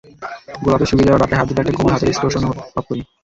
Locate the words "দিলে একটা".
1.49-1.75